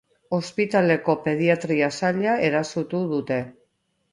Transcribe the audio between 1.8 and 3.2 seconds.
saila erasotu